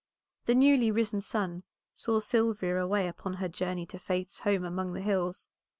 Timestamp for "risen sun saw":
0.89-2.19